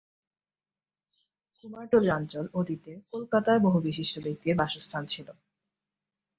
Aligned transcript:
কুমারটুলি 1.55 2.09
অঞ্চল 2.09 2.45
অতীতের 2.53 2.97
কলকাতার 3.11 3.57
বহু 3.59 3.77
বিশিষ্ট 3.87 4.15
ব্যক্তির 4.25 4.55
বাসস্থান 4.55 5.03
ছিল। 5.05 5.27